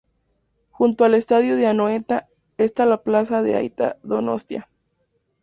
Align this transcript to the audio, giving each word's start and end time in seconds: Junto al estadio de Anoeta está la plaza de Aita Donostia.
Junto 0.71 1.03
al 1.05 1.13
estadio 1.13 1.55
de 1.55 1.67
Anoeta 1.67 2.27
está 2.57 2.87
la 2.87 3.03
plaza 3.03 3.43
de 3.43 3.53
Aita 3.55 3.99
Donostia. 4.01 4.67